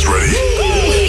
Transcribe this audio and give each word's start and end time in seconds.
guys 0.00 0.06
ready? 0.06 0.36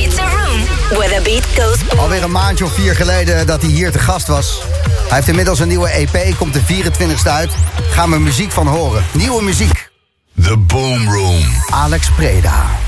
It's 0.05 0.17
a 0.17 0.23
room 0.23 0.59
where 0.97 1.15
the 1.15 1.21
beat 1.23 1.45
goes. 1.45 1.99
Alweer 1.99 2.23
een 2.23 2.31
maandje 2.31 2.65
of 2.65 2.73
vier 2.73 2.95
geleden 2.95 3.47
dat 3.47 3.61
hij 3.61 3.71
hier 3.71 3.91
te 3.91 3.99
gast 3.99 4.27
was. 4.27 4.61
Hij 4.83 5.15
heeft 5.15 5.27
inmiddels 5.27 5.59
een 5.59 5.67
nieuwe 5.67 5.89
EP, 5.89 6.35
komt 6.37 6.53
de 6.53 6.61
24ste 6.61 7.29
uit. 7.29 7.51
Gaan 7.89 8.09
we 8.09 8.19
muziek 8.19 8.51
van 8.51 8.67
horen. 8.67 9.03
Nieuwe 9.13 9.43
muziek. 9.43 9.89
The 10.43 10.57
Boom 10.57 11.09
Room. 11.09 11.43
Alex 11.69 12.09
Preda. 12.15 12.80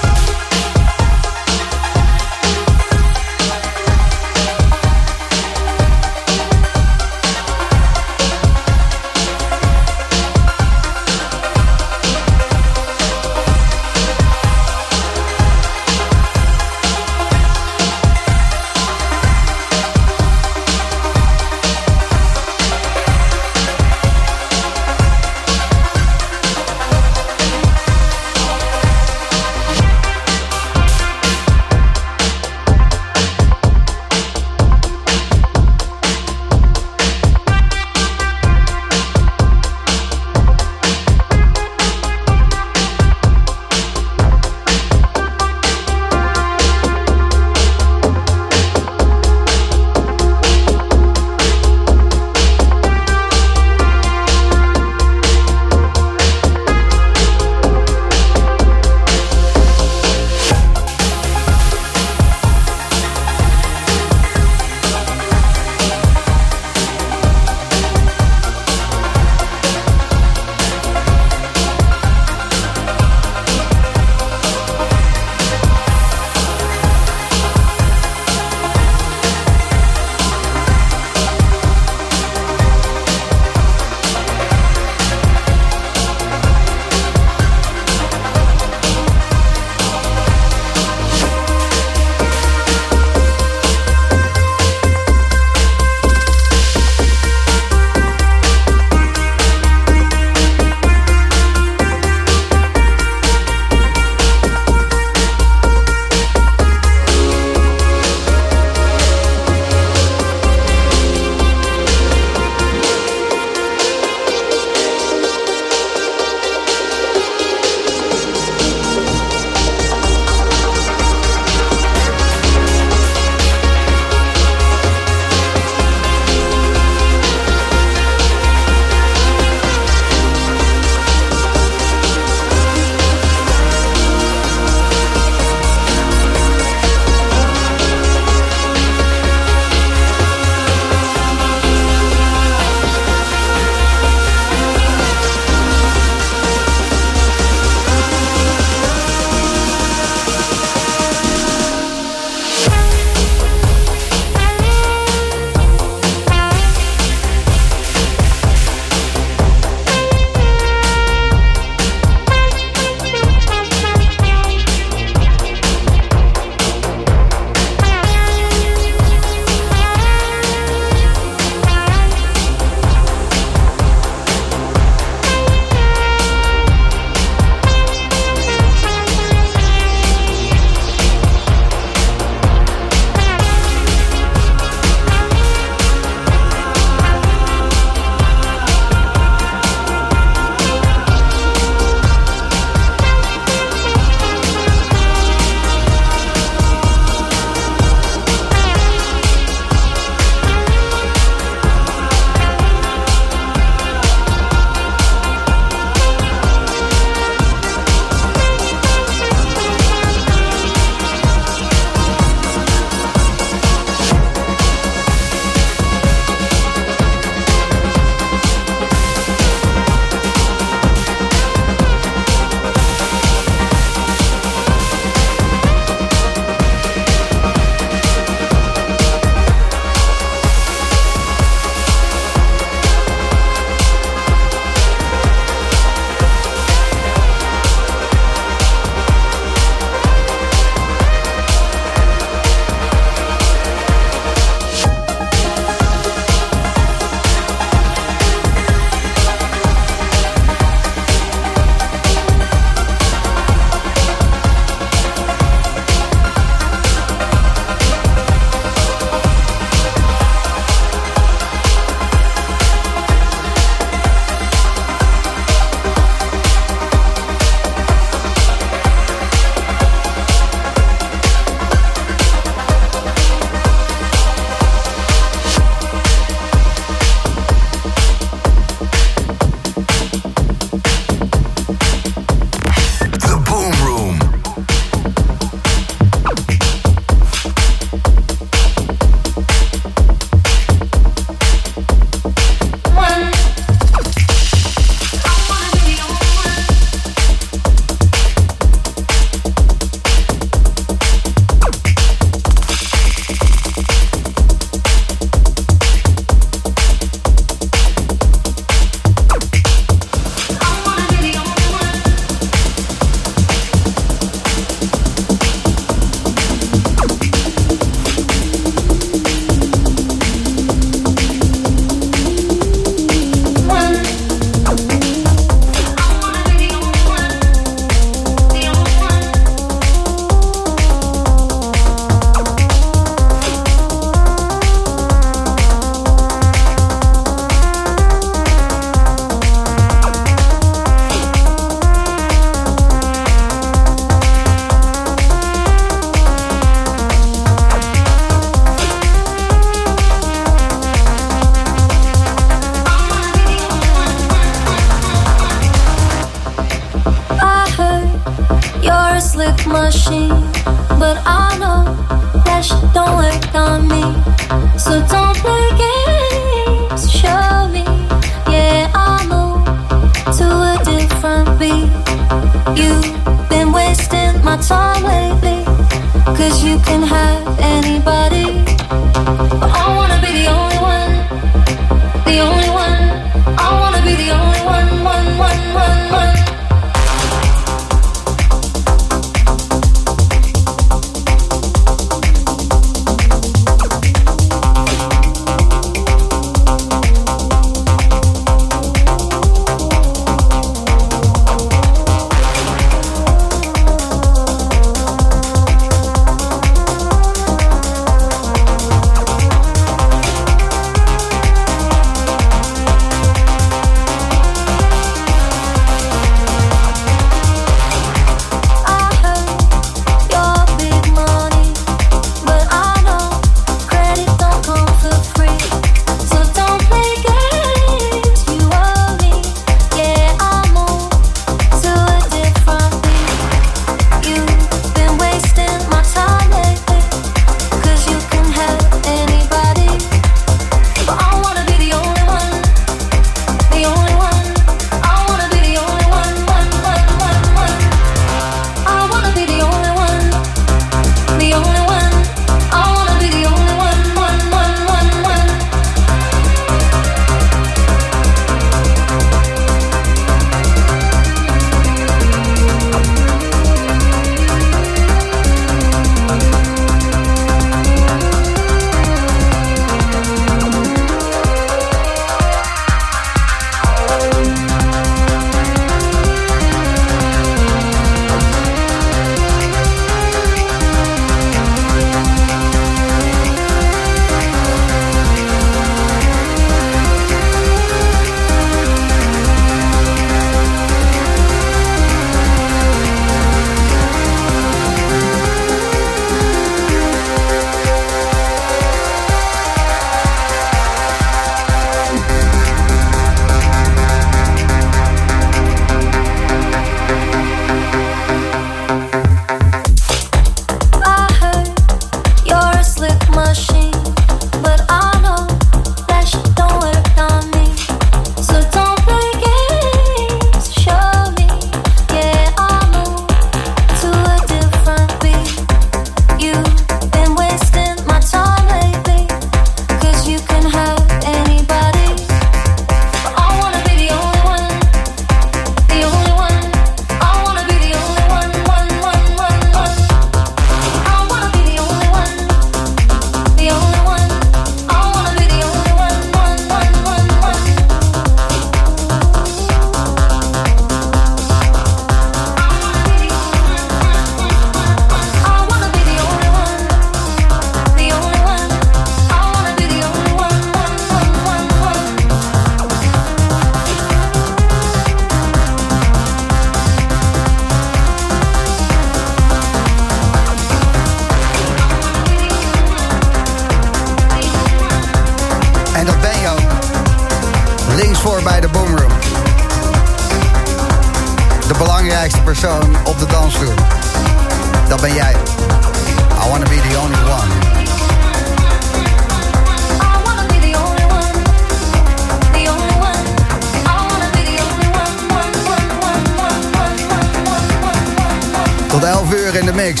11 599.04 599.38
uur 599.38 599.54
in 599.54 599.66
de 599.66 599.72
mix. 599.72 600.00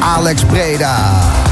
Alex 0.00 0.46
Breda. 0.46 1.47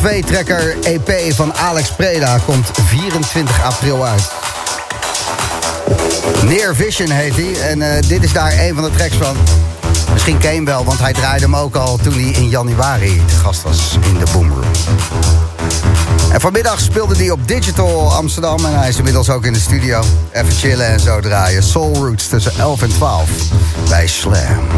Trekker 0.00 0.76
EP 0.82 1.34
van 1.34 1.54
Alex 1.54 1.92
Preda 1.92 2.38
komt 2.38 2.70
24 2.86 3.62
april 3.64 4.06
uit. 4.06 4.30
Near 6.44 6.74
Vision 6.74 7.10
heet 7.10 7.36
hij. 7.36 7.68
En 7.68 7.78
uh, 7.78 8.08
dit 8.08 8.24
is 8.24 8.32
daar 8.32 8.52
een 8.58 8.74
van 8.74 8.84
de 8.84 8.90
tracks 8.90 9.16
van. 9.16 9.36
Misschien 10.12 10.38
hem 10.40 10.64
wel, 10.64 10.84
want 10.84 10.98
hij 10.98 11.12
draaide 11.12 11.44
hem 11.44 11.56
ook 11.56 11.76
al 11.76 11.96
toen 11.96 12.12
hij 12.12 12.22
in 12.22 12.48
januari 12.48 13.22
de 13.26 13.36
gast 13.36 13.62
was 13.62 13.98
in 14.02 14.18
de 14.18 14.24
Boomroom. 14.32 14.70
En 16.32 16.40
vanmiddag 16.40 16.80
speelde 16.80 17.16
hij 17.16 17.30
op 17.30 17.48
Digital 17.48 18.12
Amsterdam 18.12 18.64
en 18.64 18.78
hij 18.78 18.88
is 18.88 18.96
inmiddels 18.96 19.30
ook 19.30 19.44
in 19.44 19.52
de 19.52 19.60
studio. 19.60 20.02
Even 20.32 20.52
chillen 20.52 20.86
en 20.86 21.00
zo 21.00 21.20
draaien. 21.20 21.62
Soul 21.62 21.94
Roots 21.94 22.28
tussen 22.28 22.52
11 22.58 22.82
en 22.82 22.88
12 22.88 23.30
bij 23.88 24.06
Slam. 24.06 24.68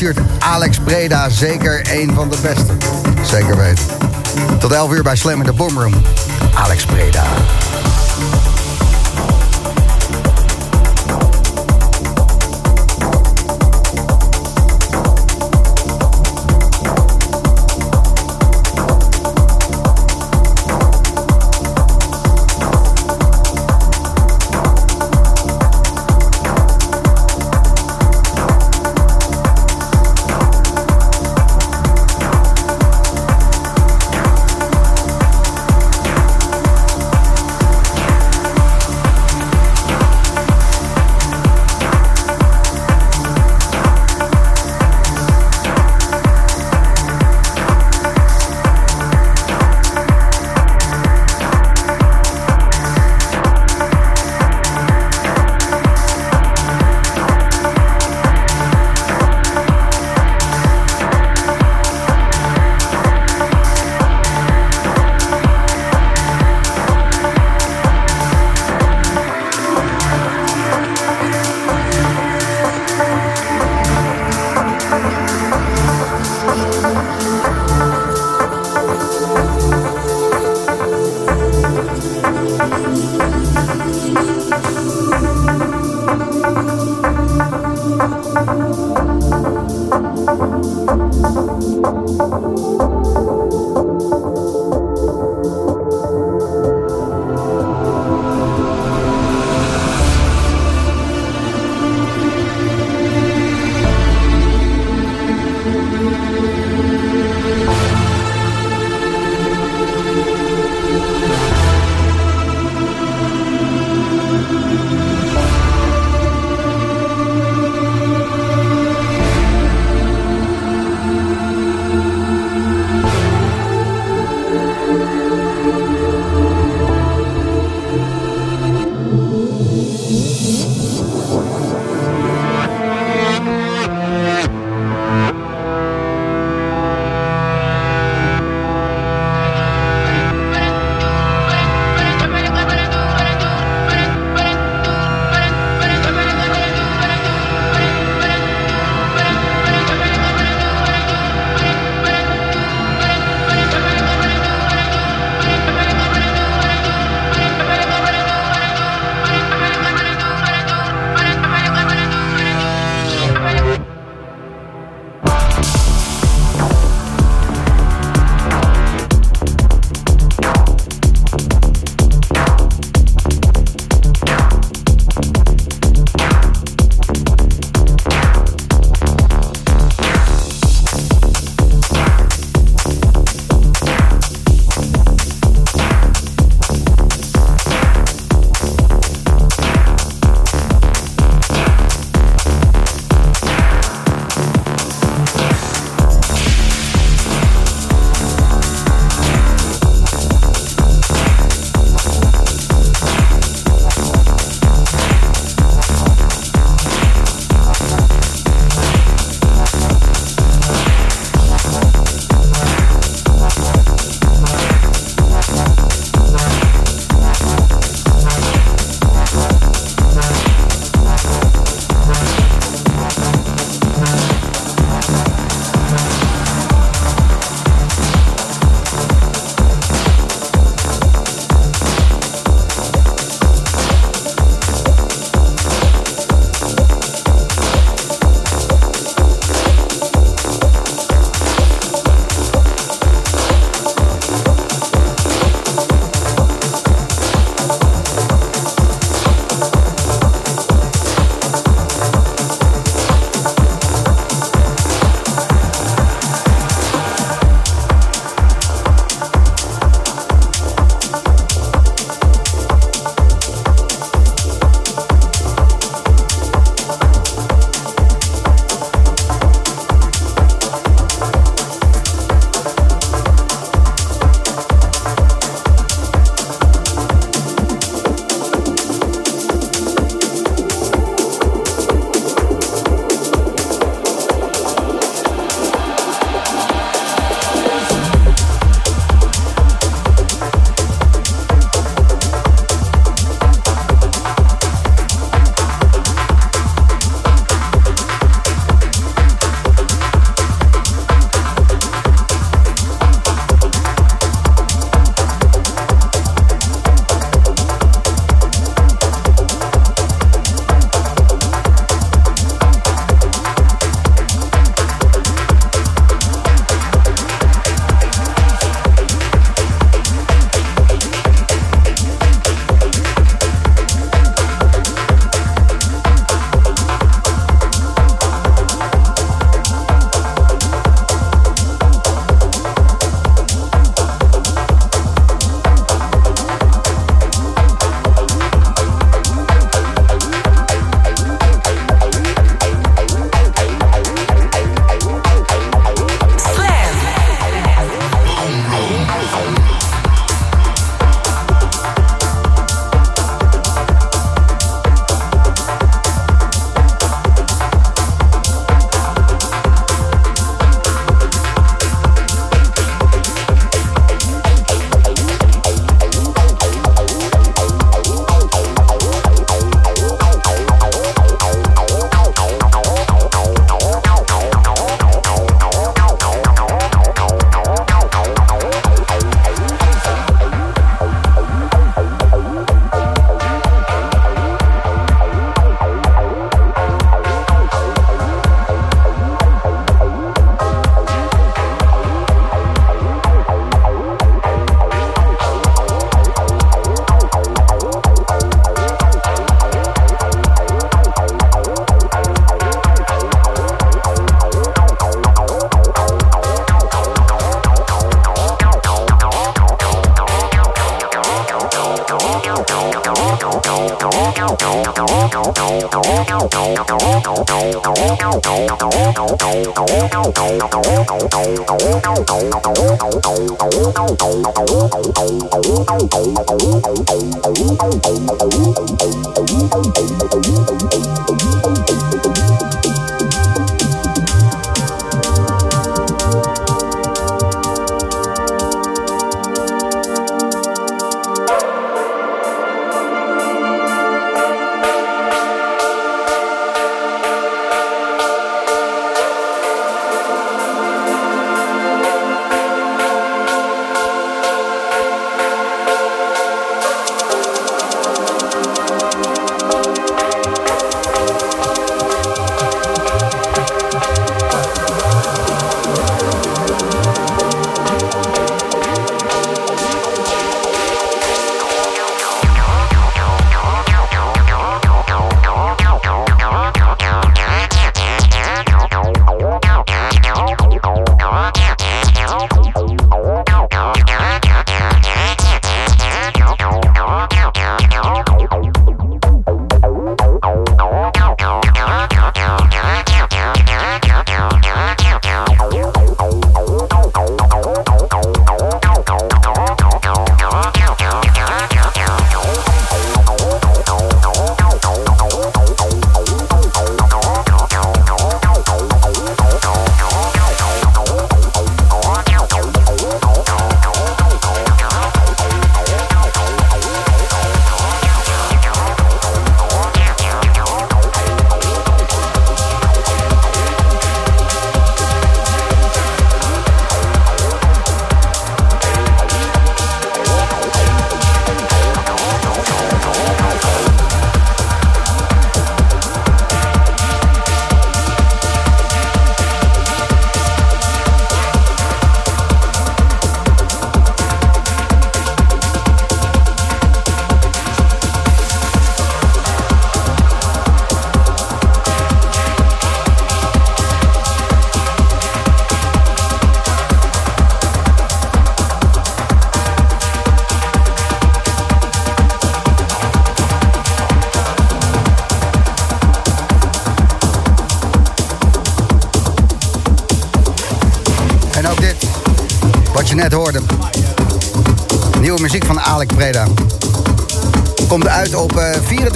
stuurt 0.00 0.20
Alex 0.38 0.78
Breda 0.78 1.28
zeker 1.28 1.86
een 1.92 2.14
van 2.14 2.30
de 2.30 2.36
beste. 2.42 2.76
Zeker 3.22 3.56
weten. 3.56 3.84
Tot 4.58 4.72
11 4.72 4.92
uur 4.92 5.02
bij 5.02 5.16
Slam 5.16 5.38
in 5.38 5.44
de 5.44 5.52
Boomroom. 5.52 5.94
Alex 6.54 6.84
Breda. 6.84 7.24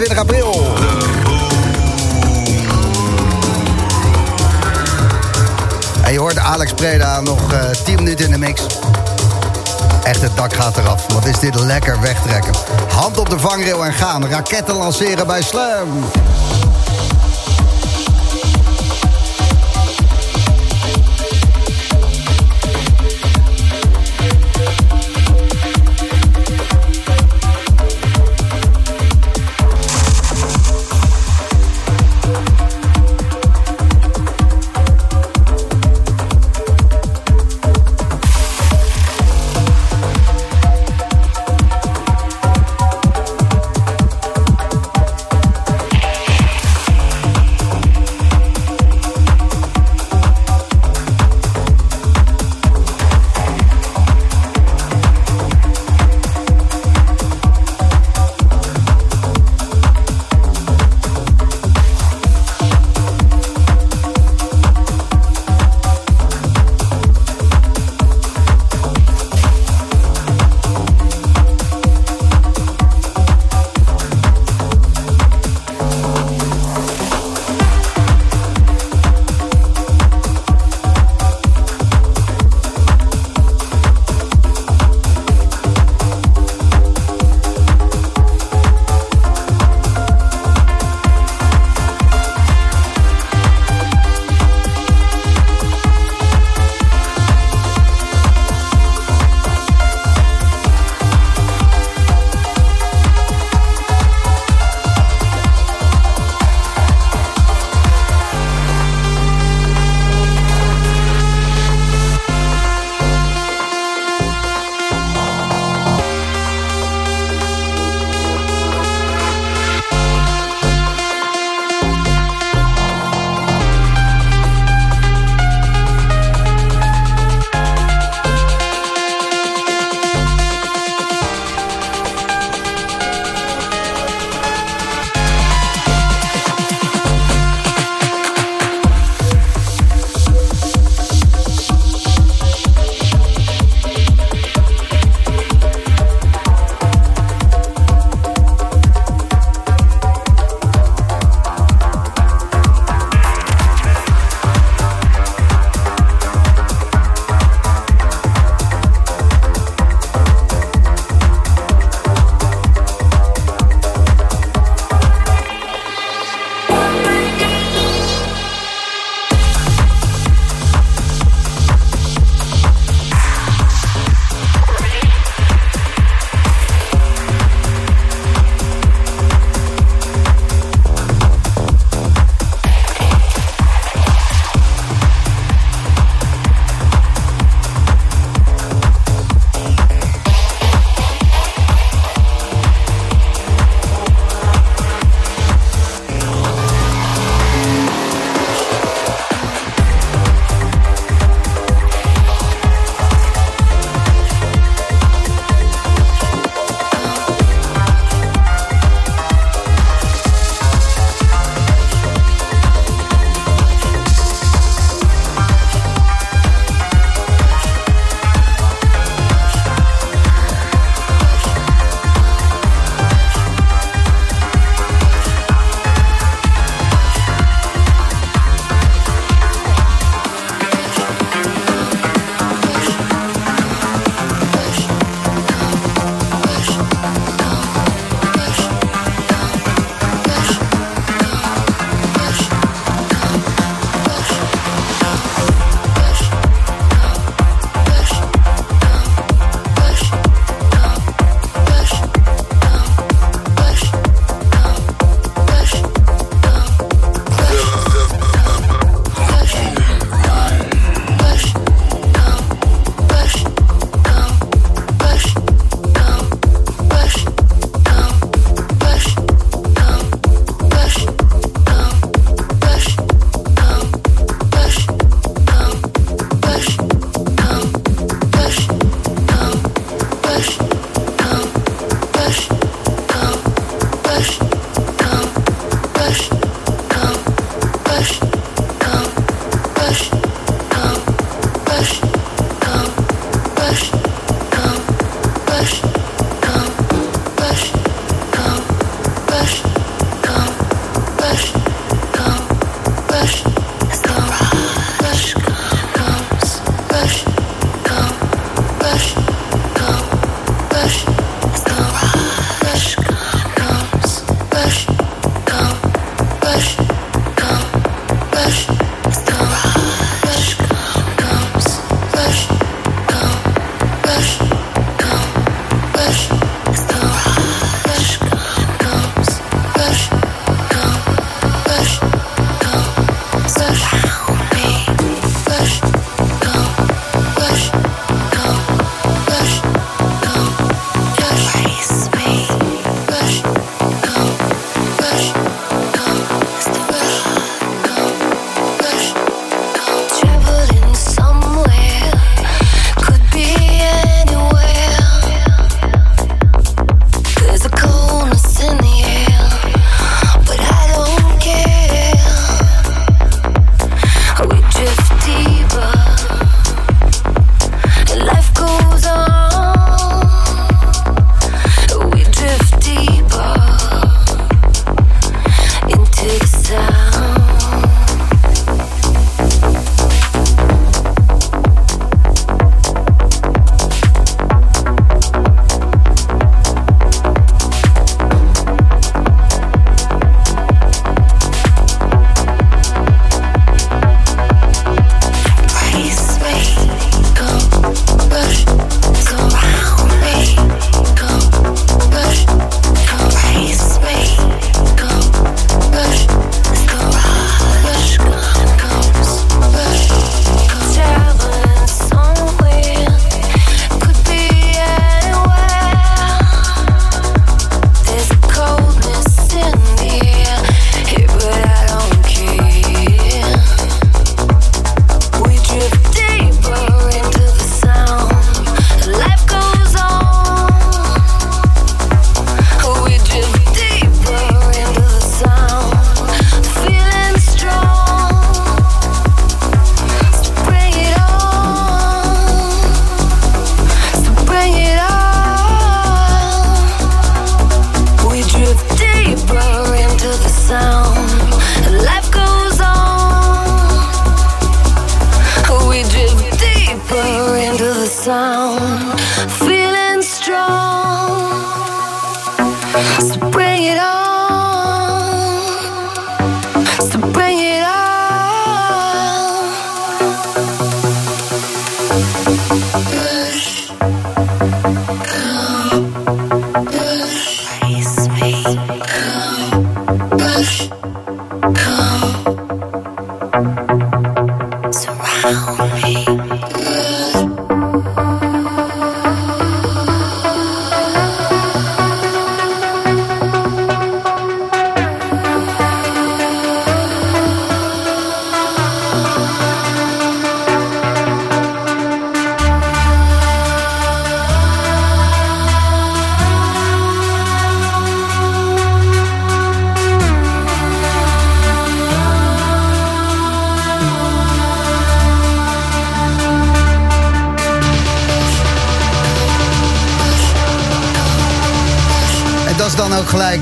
24 0.05 0.13
eh, 0.13 0.19
april. 0.19 0.67
En 6.03 6.13
je 6.13 6.19
hoort 6.19 6.39
Alex 6.39 6.73
Preda 6.73 7.21
nog 7.21 7.53
eh, 7.53 7.71
10 7.85 7.95
minuten 7.95 8.25
in 8.25 8.31
de 8.31 8.39
mix. 8.39 8.63
Echt, 10.03 10.21
het 10.21 10.37
dak 10.37 10.55
gaat 10.55 10.77
eraf. 10.77 11.07
Wat 11.13 11.25
is 11.25 11.39
dit 11.39 11.55
lekker 11.55 12.01
wegtrekken. 12.01 12.53
Hand 12.89 13.19
op 13.19 13.31
de 13.31 13.39
vangrail 13.39 13.85
en 13.85 13.93
gaan. 13.93 14.27
Raketten 14.27 14.77
lanceren 14.77 15.27
bij 15.27 15.43
Slam. 15.43 16.05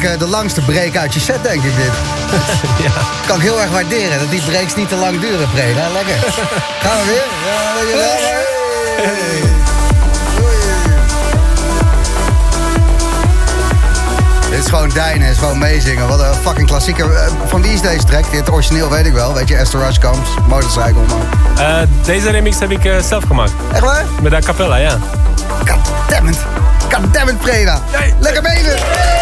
Eh, 0.03 0.19
de 0.19 0.27
langste 0.27 0.61
break 0.61 0.97
uit 0.97 1.15
je 1.15 1.21
set, 1.21 1.43
denk 1.43 1.63
ik 1.63 1.77
dit. 1.77 1.93
ja. 2.87 2.91
Kan 3.27 3.37
ik 3.37 3.43
heel 3.43 3.61
erg 3.61 3.71
waarderen, 3.71 4.19
dat 4.19 4.31
die 4.31 4.43
breaks 4.43 4.75
niet 4.75 4.89
te 4.89 4.97
lang 4.97 5.21
duren, 5.21 5.51
Preda. 5.51 5.89
Lekker. 5.93 6.15
Gaan 6.85 6.99
we 6.99 7.05
weer? 7.07 7.25
Ja, 8.01 8.41
Hey. 8.97 9.43
Dit 14.51 14.61
is 14.61 14.67
gewoon 14.67 14.89
Dijnen, 14.89 15.29
is 15.29 15.39
gewoon 15.39 15.59
meezingen. 15.59 16.09
Wat 16.09 16.21
een 16.21 16.35
fucking 16.35 16.67
klassieker. 16.67 17.15
Eh, 17.15 17.33
van 17.47 17.63
wie 17.63 17.73
is 17.73 17.81
deze 17.81 18.05
track? 18.05 18.31
Dit 18.31 18.51
origineel 18.51 18.91
weet 18.91 19.07
ik 19.07 19.13
wel. 19.13 19.35
Weet 19.35 19.49
je, 19.49 19.57
Esther 19.57 19.81
Rush 19.81 19.99
Comes, 19.99 20.29
Motorcycle, 20.49 21.03
man. 21.09 21.23
Uh, 21.59 21.79
deze 22.05 22.31
remix 22.31 22.59
heb 22.59 22.71
ik 22.71 22.85
uh, 22.85 22.99
zelf 22.99 23.25
gemaakt. 23.25 23.53
Echt 23.73 23.83
waar? 23.83 24.05
Met 24.23 24.33
de 24.33 24.39
capella, 24.39 24.77
ja. 24.77 24.99
Goddammit. 25.65 26.39
Goddammit, 26.93 27.39
Preda. 27.39 27.81
Nee. 27.99 28.15
Lekker 28.19 28.43
bezig. 28.43 29.22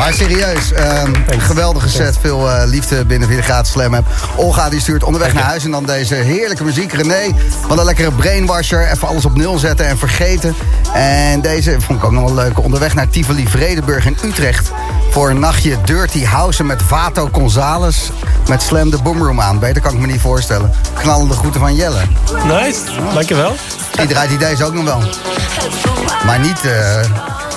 Maar 0.00 0.14
serieus, 0.14 0.72
um, 1.04 1.40
geweldige 1.40 1.88
set. 1.88 2.18
Veel 2.20 2.48
uh, 2.48 2.62
liefde 2.66 3.04
binnen 3.04 3.28
via 3.28 3.36
de 3.36 3.42
gratis 3.42 3.72
slam 3.72 3.94
heb. 3.94 4.04
Olga 4.36 4.68
die 4.68 4.80
stuurt 4.80 5.04
onderweg 5.04 5.32
naar 5.32 5.42
huis 5.42 5.64
en 5.64 5.70
dan 5.70 5.84
deze 5.84 6.14
heerlijke 6.14 6.64
muziek. 6.64 6.92
René, 6.92 7.34
wat 7.68 7.78
een 7.78 7.84
lekkere 7.84 8.12
brainwasher. 8.12 8.90
Even 8.90 9.08
alles 9.08 9.24
op 9.24 9.36
nul 9.36 9.58
zetten 9.58 9.86
en 9.86 9.98
vergeten. 9.98 10.54
En 10.92 11.40
deze 11.40 11.76
vond 11.80 11.98
ik 11.98 12.04
ook 12.04 12.12
nog 12.12 12.24
wel 12.24 12.34
leuk. 12.34 12.62
Onderweg 12.62 12.94
naar 12.94 13.08
Tivoli 13.08 13.48
Vredenburg 13.48 14.06
in 14.06 14.16
Utrecht. 14.24 14.70
Voor 15.10 15.30
een 15.30 15.38
nachtje 15.38 15.76
Dirty 15.84 16.24
House 16.24 16.64
met 16.64 16.82
Vato 16.82 17.28
Gonzales. 17.32 18.10
Met 18.48 18.62
Slam 18.62 18.90
de 18.90 18.98
Boomroom 19.02 19.40
aan. 19.40 19.58
Beter 19.58 19.82
kan 19.82 19.92
ik 19.94 20.00
me 20.00 20.06
niet 20.06 20.20
voorstellen. 20.20 20.72
Knallende 20.94 21.34
groeten 21.34 21.60
van 21.60 21.74
Jelle. 21.74 22.00
Nice, 22.44 22.80
dankjewel. 23.14 23.54
Die 23.96 24.06
draait 24.06 24.28
die 24.28 24.38
deze 24.38 24.64
ook 24.64 24.74
nog 24.74 24.84
wel. 24.84 25.02
Maar 26.26 26.38
niet 26.38 26.56
uh, 26.56 26.62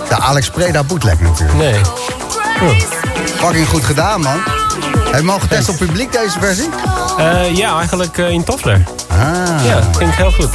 de 0.10 0.16
Alex 0.20 0.50
Preda 0.50 0.84
bootleg 0.84 1.20
natuurlijk. 1.20 1.58
Nee. 1.58 1.82
Fucking 3.38 3.68
goed 3.68 3.84
gedaan, 3.84 4.22
man. 4.22 4.42
Heb 4.94 5.12
je 5.12 5.18
hem 5.18 5.30
al 5.30 5.40
getest 5.40 5.70
op 5.70 5.78
publiek, 5.78 6.12
deze 6.12 6.40
versie? 6.40 6.70
Eh, 7.18 7.56
ja, 7.56 7.78
eigenlijk 7.78 8.18
eh, 8.18 8.30
in 8.30 8.44
Toffler. 8.44 8.84
Ah, 9.08 9.66
Ja, 9.66 9.80
ging 9.98 10.16
heel 10.16 10.32
goed. 10.32 10.50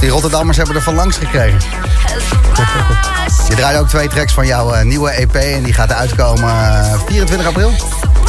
die 0.00 0.10
Rotterdammers 0.10 0.56
hebben 0.56 0.74
er 0.76 0.82
van 0.82 0.94
langs 0.94 1.16
gekregen. 1.16 1.58
Je 3.48 3.54
draait 3.54 3.78
ook 3.78 3.88
twee 3.88 4.08
tracks 4.08 4.32
van 4.32 4.46
jouw 4.46 4.72
eh, 4.72 4.84
nieuwe 4.84 5.10
EP 5.10 5.34
en 5.34 5.62
die 5.62 5.72
gaat 5.72 5.92
uitkomen 5.92 6.50
eh, 6.50 6.94
24 7.06 7.46
april. 7.46 7.72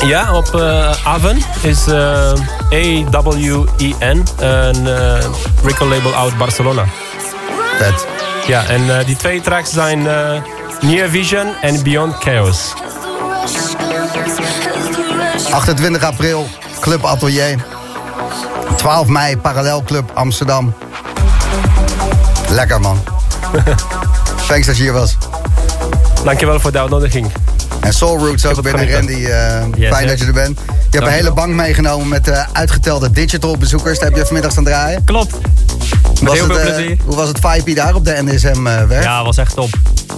Ja, 0.06 0.34
op 0.34 0.56
eh 0.56 0.92
Aven 1.04 1.42
is 1.62 1.88
eh 1.88 2.32
A-W-E-N, 2.74 4.24
een 4.40 4.88
eh 4.88 5.24
record 5.64 5.90
label 5.90 6.16
uit 6.16 6.38
Barcelona. 6.38 6.84
Vet. 7.78 8.06
Ja, 8.48 8.66
en 8.68 9.00
eh, 9.00 9.06
die 9.06 9.16
twee 9.16 9.42
tracks 9.42 9.72
zijn 9.72 10.08
eh, 10.08 10.42
Near 10.82 11.10
Vision 11.10 11.48
en 11.62 11.84
Beyond 11.84 12.16
Chaos. 12.20 12.74
28 15.52 16.04
april, 16.04 16.48
Club 16.80 17.04
Atelier. 17.06 17.64
12 18.78 19.08
mei, 19.08 19.38
Parallelclub 19.38 20.12
Amsterdam. 20.14 20.74
Lekker 22.50 22.80
man. 22.82 23.04
Thanks 24.48 24.68
dat 24.68 24.78
je 24.78 24.84
hier 24.84 24.94
was. 24.94 25.18
Dankjewel 26.24 26.60
voor 26.60 26.72
de 26.72 26.80
uitnodiging. 26.80 27.32
En 27.80 27.94
Soul 27.94 28.18
Roots 28.18 28.46
ook 28.46 28.62
binnen. 28.62 28.92
Randy. 28.92 29.12
eh, 29.14 29.62
Yes, 29.76 29.90
fijn 29.90 30.02
yes. 30.02 30.10
dat 30.10 30.20
je 30.20 30.26
er 30.26 30.34
bent. 30.34 30.60
Je 30.66 30.98
hebt 30.98 31.06
een 31.06 31.14
hele 31.14 31.34
bank 31.34 31.54
meegenomen 31.54 32.08
met 32.08 32.28
eh, 32.28 32.44
uitgetelde 32.52 33.12
digital 33.12 33.58
bezoekers. 33.58 34.00
Daar 34.00 34.08
heb 34.08 34.18
je 34.18 34.24
vanmiddag 34.26 34.52
staan 34.52 34.64
draaien. 34.64 35.04
Klopt. 35.04 35.36
Was 36.22 36.34
heel 36.34 36.44
het, 36.48 36.58
veel 36.58 36.58
eh, 36.68 36.76
plezier. 36.76 36.98
hoe 37.06 37.16
was 37.16 37.28
het 37.28 37.40
vibe 37.42 37.74
daar 37.74 37.96
op 37.96 38.06
de 38.06 38.22
NSM 38.24 38.64
werk? 38.88 39.04
Ja, 39.04 39.24
was 39.24 39.38
echt 39.38 39.56
top. 39.56 39.70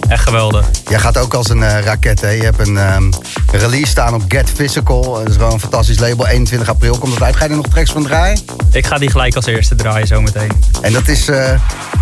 Echt 0.07 0.23
geweldig. 0.23 0.65
Jij 0.89 0.99
gaat 0.99 1.17
ook 1.17 1.33
als 1.33 1.49
een 1.49 1.63
eh, 1.63 1.79
raket. 1.83 2.21
Hè? 2.21 2.29
Je 2.29 2.43
hebt 2.43 2.67
een 2.67 2.77
ehm, 2.77 3.11
release 3.51 3.87
staan 3.87 4.13
op 4.13 4.21
Get 4.27 4.49
Physical. 4.55 5.13
Dat 5.13 5.29
is 5.29 5.35
gewoon 5.35 5.51
een 5.53 5.59
fantastisch 5.59 5.99
label. 5.99 6.27
21 6.27 6.69
april 6.69 6.97
komt 6.97 7.13
het 7.13 7.23
uit. 7.23 7.35
Ga 7.35 7.43
je 7.43 7.49
er 7.49 7.55
nog 7.55 7.67
tracks 7.67 7.91
van 7.91 8.03
draaien? 8.03 8.39
Ik 8.71 8.85
ga 8.87 8.97
die 8.97 9.09
gelijk 9.11 9.35
als 9.35 9.45
eerste 9.45 9.75
draaien 9.75 10.07
zometeen. 10.07 10.51
En 10.81 10.93
dat 10.93 11.07
is 11.07 11.27
eh 11.27 11.51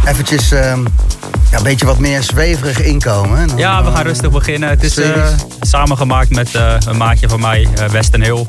eventjes 0.05 0.51
ehm, 0.51 0.79
ja, 1.51 1.57
een 1.57 1.63
beetje 1.63 1.85
wat 1.85 1.99
meer 1.99 2.23
zweverig 2.23 2.81
inkomen. 2.81 3.47
Dan, 3.47 3.57
Ja, 3.57 3.83
we 3.83 3.91
gaan 3.91 3.99
eh, 3.99 4.05
rustig 4.05 4.31
beginnen. 4.31 4.69
Het 4.69 4.83
is 4.83 4.97
eh, 4.97 5.27
samengemaakt 5.61 6.29
met 6.29 6.55
eh, 6.55 6.75
een 6.87 6.97
maatje 6.97 7.29
van 7.29 7.39
mij, 7.39 7.67
eh, 7.77 7.85
Western 7.89 8.23
Hill. 8.23 8.45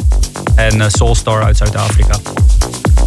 En 0.54 0.80
eh, 0.80 0.88
Soulstar 0.88 1.42
uit 1.42 1.56
Zuid-Afrika. 1.56 2.18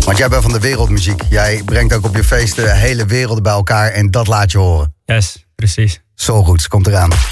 Want 0.05 0.17
jij 0.17 0.27
bent 0.29 0.41
van 0.43 0.51
de 0.51 0.59
wereldmuziek. 0.59 1.21
Jij 1.29 1.61
brengt 1.65 1.93
ook 1.93 2.05
op 2.05 2.15
je 2.15 2.23
feesten 2.23 2.75
hele 2.75 3.05
werelden 3.05 3.43
bij 3.43 3.53
elkaar. 3.53 3.91
En 3.91 4.11
dat 4.11 4.27
laat 4.27 4.51
je 4.51 4.57
horen. 4.57 4.93
Yes, 5.05 5.45
precies. 5.55 6.01
Soul 6.21 6.45
Roots 6.45 6.67
komt 6.67 6.87
eraan. 6.87 7.19